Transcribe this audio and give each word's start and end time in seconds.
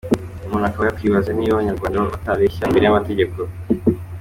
Umuntu 0.45 0.65
akaba 0.67 0.85
yakwibaza 0.87 1.31
niba 1.33 1.53
abanyarwanda 1.55 1.97
batareshya 2.05 2.65
imbere 2.67 2.83
y’amategeko! 2.85 3.37